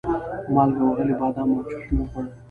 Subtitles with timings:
[0.53, 2.29] مالګه وهلي بادام او چپس مې وخوړل.